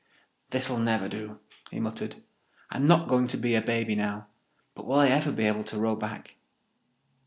"This'll 0.49 0.79
never 0.79 1.07
do," 1.07 1.37
he 1.69 1.79
muttered. 1.79 2.23
"I'm 2.71 2.87
not 2.87 3.07
going 3.07 3.27
to 3.27 3.37
be 3.37 3.53
a 3.53 3.61
baby 3.61 3.93
now. 3.93 4.29
But 4.73 4.87
will 4.87 4.95
I 4.97 5.09
ever 5.09 5.31
be 5.31 5.43
able 5.45 5.63
to 5.65 5.77
row 5.77 5.95
back?" 5.95 6.37